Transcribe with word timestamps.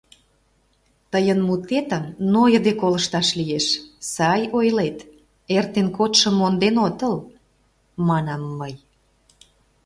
—Тыйын 1.11 1.39
мутетым 1.47 2.03
нойыде 2.33 2.71
колышташ 2.81 3.27
лиеш, 3.39 3.65
сай 4.13 4.41
ойлет, 4.57 4.97
эртен 5.55 5.87
кодшым 5.97 6.33
монден 6.37 6.75
отыл,— 6.87 7.15
манам 8.07 8.41
мый. 8.59 8.73